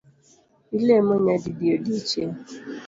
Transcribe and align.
Ilemo 0.77 1.13
nyadidi 1.23 1.65
odiechieng’? 1.75 2.37